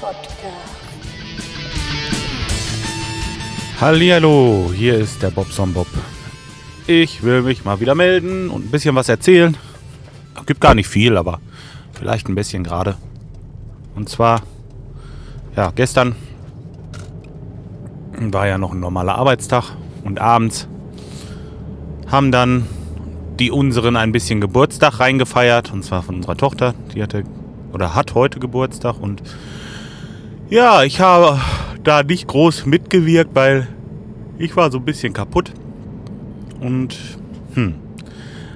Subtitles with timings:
[0.00, 0.32] Podcast.
[3.80, 5.86] Hallihallo, hier ist der Bobson Bob.
[6.88, 9.56] Ich will mich mal wieder melden und ein bisschen was erzählen.
[10.46, 11.40] Gibt gar nicht viel, aber
[11.92, 12.96] vielleicht ein bisschen gerade.
[13.94, 14.42] Und zwar,
[15.56, 16.16] ja, gestern
[18.18, 20.66] war ja noch ein normaler Arbeitstag und abends
[22.08, 22.66] haben dann
[23.38, 27.24] die unseren ein bisschen Geburtstag reingefeiert und zwar von unserer Tochter, die hatte
[27.72, 29.22] oder hat heute Geburtstag und
[30.50, 31.40] ja, ich habe
[31.82, 33.68] da nicht groß mitgewirkt, weil
[34.38, 35.52] ich war so ein bisschen kaputt
[36.60, 36.96] und
[37.54, 37.74] hm,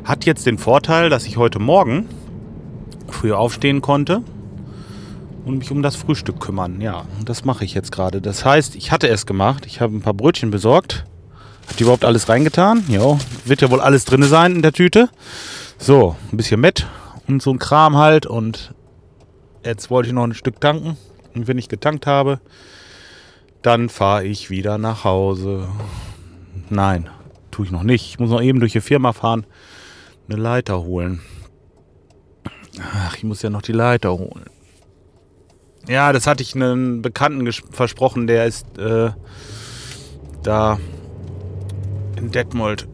[0.04, 2.08] hat jetzt den Vorteil, dass ich heute Morgen
[3.08, 4.22] früh aufstehen konnte
[5.46, 6.80] und mich um das Frühstück kümmern.
[6.80, 8.20] Ja, und das mache ich jetzt gerade.
[8.20, 9.64] Das heißt, ich hatte es gemacht.
[9.64, 11.04] Ich habe ein paar Brötchen besorgt.
[11.68, 12.84] Hat die überhaupt alles reingetan?
[12.88, 15.08] Ja, wird ja wohl alles drin sein in der Tüte.
[15.78, 16.86] So, ein bisschen Met
[17.28, 18.26] und so ein Kram halt.
[18.26, 18.74] Und
[19.66, 20.96] jetzt wollte ich noch ein Stück tanken.
[21.34, 22.40] Und wenn ich getankt habe,
[23.62, 25.68] dann fahre ich wieder nach Hause.
[26.70, 27.10] Nein,
[27.50, 28.06] tue ich noch nicht.
[28.06, 29.44] Ich muss noch eben durch die Firma fahren,
[30.28, 31.20] eine Leiter holen.
[32.80, 34.46] Ach, ich muss ja noch die Leiter holen.
[35.88, 39.10] Ja, das hatte ich einem Bekannten versprochen, der ist äh,
[40.42, 40.78] da
[42.16, 42.88] in Detmold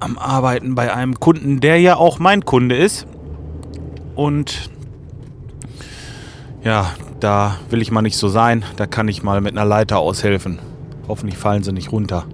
[0.00, 3.06] am Arbeiten bei einem Kunden, der ja auch mein Kunde ist.
[4.14, 4.71] Und
[6.64, 8.64] ja, da will ich mal nicht so sein.
[8.76, 10.58] Da kann ich mal mit einer Leiter aushelfen.
[11.08, 12.24] Hoffentlich fallen sie nicht runter.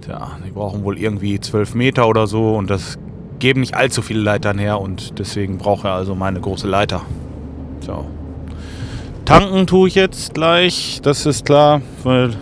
[0.00, 2.98] Tja, die brauchen wohl irgendwie 12 Meter oder so und das
[3.38, 7.02] geben nicht allzu viele Leitern her und deswegen brauche er also meine große Leiter.
[7.80, 8.06] So.
[9.24, 12.34] Tanken tue ich jetzt gleich, das ist klar, weil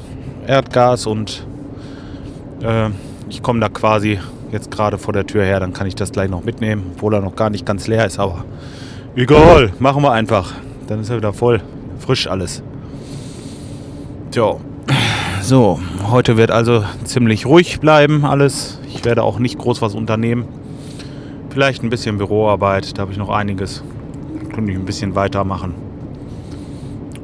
[0.46, 1.46] Erdgas und
[2.62, 2.88] äh,
[3.28, 4.18] ich komme da quasi
[4.52, 7.20] jetzt gerade vor der Tür her, dann kann ich das gleich noch mitnehmen, obwohl er
[7.20, 8.44] noch gar nicht ganz leer ist, aber
[9.16, 10.52] egal, machen wir einfach.
[10.86, 11.62] Dann ist er wieder voll,
[11.98, 12.62] frisch alles.
[14.30, 14.56] Tja,
[15.42, 18.78] so, heute wird also ziemlich ruhig bleiben alles.
[18.88, 20.44] Ich werde auch nicht groß was unternehmen.
[21.48, 23.82] Vielleicht ein bisschen Büroarbeit, da habe ich noch einiges.
[24.52, 25.74] Könnte ich ein bisschen weitermachen.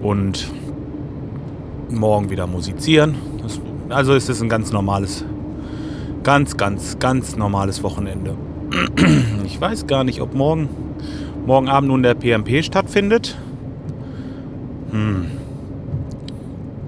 [0.02, 0.50] Und
[1.90, 3.16] morgen wieder musizieren.
[3.42, 5.24] Das, also ist es ein ganz normales,
[6.22, 8.34] ganz, ganz, ganz normales Wochenende.
[9.44, 10.68] Ich weiß gar nicht, ob morgen,
[11.46, 13.38] morgen Abend nun der PMP stattfindet.
[14.90, 15.30] Hm.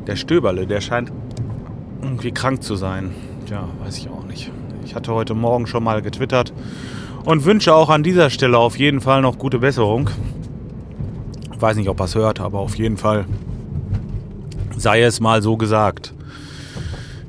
[0.06, 1.12] Der Stöberle, der scheint
[2.02, 3.14] irgendwie krank zu sein.
[3.48, 4.50] Ja, weiß ich auch nicht.
[4.84, 6.52] Ich hatte heute Morgen schon mal getwittert
[7.24, 10.10] und wünsche auch an dieser Stelle auf jeden Fall noch gute Besserung.
[11.52, 13.26] Ich weiß nicht, ob er es hört, aber auf jeden Fall
[14.76, 16.14] sei es mal so gesagt.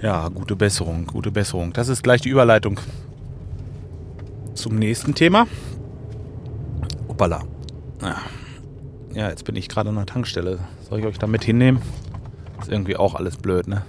[0.01, 1.73] Ja, gute Besserung, gute Besserung.
[1.73, 2.79] Das ist gleich die Überleitung
[4.53, 5.45] zum nächsten Thema.
[7.19, 7.43] Hoppala.
[9.13, 10.59] Ja, jetzt bin ich gerade an der Tankstelle.
[10.87, 11.81] Soll ich euch da mit hinnehmen?
[12.61, 13.85] Ist irgendwie auch alles blöd, ne?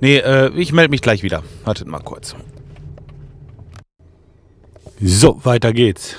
[0.00, 1.42] Nee, äh, ich melde mich gleich wieder.
[1.64, 2.36] Wartet mal kurz.
[5.00, 6.14] So, weiter geht's.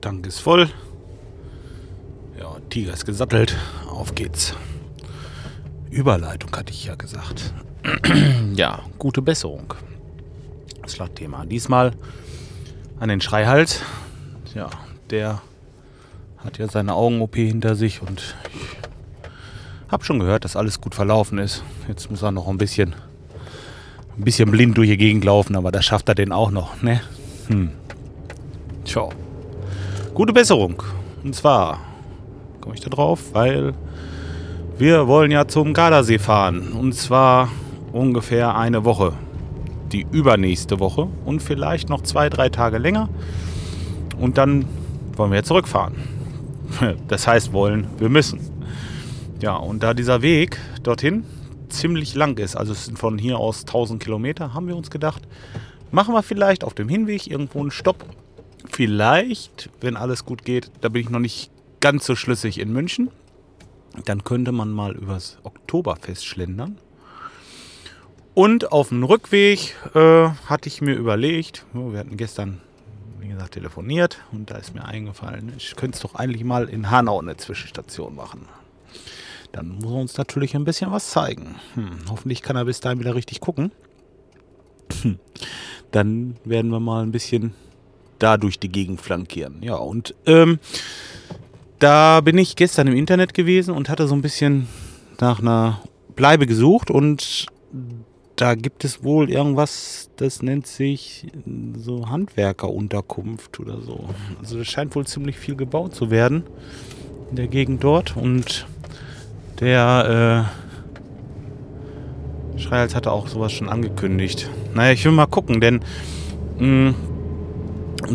[0.00, 0.70] Tank ist voll.
[2.38, 3.56] Ja, Tiger ist gesattelt.
[3.88, 4.54] Auf geht's.
[5.90, 7.52] Überleitung hatte ich ja gesagt.
[8.54, 9.74] ja, gute Besserung.
[10.82, 11.44] Das Schlagthema.
[11.46, 11.90] Diesmal
[13.00, 13.80] an den Schreihals.
[14.54, 14.70] Ja,
[15.12, 15.42] der
[16.38, 18.34] hat ja seine Augen-OP hinter sich und
[19.86, 21.62] ich hab schon gehört, dass alles gut verlaufen ist.
[21.86, 22.94] Jetzt muss er noch ein bisschen,
[24.16, 27.02] ein bisschen blind durch die Gegend laufen, aber da schafft er den auch noch, ne?
[27.48, 27.70] Hm.
[28.84, 29.08] Tja.
[30.14, 30.82] Gute Besserung.
[31.22, 31.78] Und zwar
[32.62, 33.74] komme ich da drauf, weil
[34.78, 36.72] wir wollen ja zum Gardasee fahren.
[36.72, 37.50] Und zwar
[37.92, 39.12] ungefähr eine Woche.
[39.92, 43.10] Die übernächste Woche und vielleicht noch zwei, drei Tage länger.
[44.18, 44.64] Und dann
[45.16, 45.94] wollen wir ja zurückfahren.
[47.08, 48.40] Das heißt wollen, wir müssen.
[49.42, 51.24] Ja, und da dieser Weg dorthin
[51.68, 55.22] ziemlich lang ist, also es sind von hier aus 1000 Kilometer, haben wir uns gedacht,
[55.90, 58.04] machen wir vielleicht auf dem Hinweg irgendwo einen Stopp.
[58.70, 61.50] Vielleicht, wenn alles gut geht, da bin ich noch nicht
[61.80, 63.10] ganz so schlüssig in München,
[64.04, 66.78] dann könnte man mal übers Oktoberfest schlendern.
[68.34, 72.60] Und auf dem Rückweg äh, hatte ich mir überlegt, wir hatten gestern,
[73.32, 77.20] gesagt, telefoniert und da ist mir eingefallen, ich könnte es doch eigentlich mal in Hanau
[77.20, 78.46] eine Zwischenstation machen.
[79.52, 81.56] Dann muss er uns natürlich ein bisschen was zeigen.
[81.74, 83.70] Hm, hoffentlich kann er bis dahin wieder richtig gucken.
[85.02, 85.18] Hm,
[85.90, 87.54] dann werden wir mal ein bisschen
[88.18, 89.62] da durch die Gegend flankieren.
[89.62, 90.58] Ja, und ähm,
[91.78, 94.68] da bin ich gestern im Internet gewesen und hatte so ein bisschen
[95.20, 95.80] nach einer
[96.14, 97.46] Bleibe gesucht und
[98.42, 101.28] da gibt es wohl irgendwas, das nennt sich
[101.76, 104.06] so Handwerkerunterkunft oder so.
[104.40, 106.42] Also das scheint wohl ziemlich viel gebaut zu werden.
[107.30, 108.66] in der Gegend dort und
[109.60, 110.48] der
[112.56, 114.50] äh, Schreihals hatte auch sowas schon angekündigt.
[114.74, 115.78] Naja, ich will mal gucken, denn
[116.58, 116.94] mh,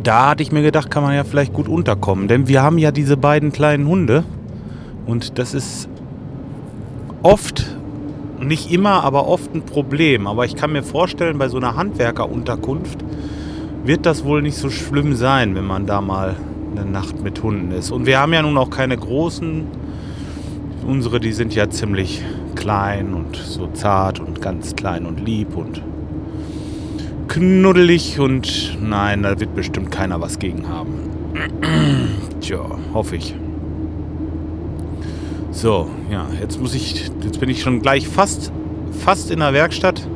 [0.03, 2.27] da hatte ich mir gedacht, kann man ja vielleicht gut unterkommen.
[2.27, 4.25] Denn wir haben ja diese beiden kleinen Hunde
[5.05, 5.87] und das ist
[7.23, 7.76] oft,
[8.39, 10.27] nicht immer, aber oft ein Problem.
[10.27, 13.03] Aber ich kann mir vorstellen, bei so einer Handwerkerunterkunft
[13.83, 16.35] wird das wohl nicht so schlimm sein, wenn man da mal
[16.71, 17.91] eine Nacht mit Hunden ist.
[17.91, 19.65] Und wir haben ja nun auch keine großen.
[20.85, 22.23] Unsere, die sind ja ziemlich
[22.55, 25.81] klein und so zart und ganz klein und lieb und
[27.27, 30.93] knuddelig und nein, da wird bestimmt keiner was gegen haben.
[32.41, 33.35] Tja, hoffe ich.
[35.51, 38.51] So, ja, jetzt muss ich, jetzt bin ich schon gleich fast,
[38.91, 40.07] fast in der Werkstatt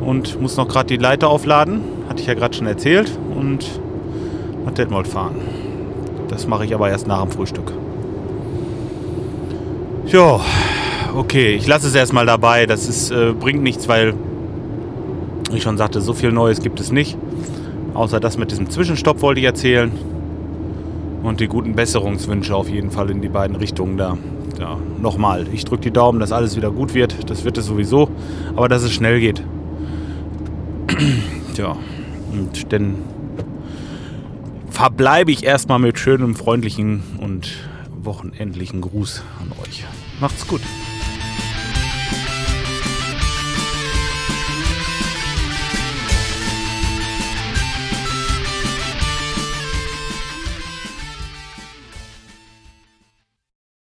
[0.00, 1.80] und muss noch gerade die Leiter aufladen.
[2.08, 3.80] Hatte ich ja gerade schon erzählt und
[4.64, 5.36] nach Detmold fahren.
[6.28, 7.72] Das mache ich aber erst nach dem Frühstück.
[10.06, 10.40] Ja,
[11.16, 12.66] okay, ich lasse es erstmal dabei.
[12.66, 14.14] Das ist, äh, bringt nichts, weil
[15.52, 17.18] ich schon sagte, so viel Neues gibt es nicht.
[17.94, 19.90] Außer das mit diesem Zwischenstopp wollte ich erzählen.
[21.22, 24.16] Und die guten Besserungswünsche auf jeden Fall in die beiden Richtungen da.
[24.58, 27.28] Ja, nochmal, ich drücke die Daumen, dass alles wieder gut wird.
[27.30, 28.10] Das wird es sowieso.
[28.54, 29.42] Aber dass es schnell geht.
[31.54, 31.76] Tja,
[32.32, 32.96] und dann
[34.70, 37.56] verbleibe ich erstmal mit schönem, freundlichen und
[38.02, 39.84] wochenendlichen Gruß an euch.
[40.20, 40.60] Macht's gut.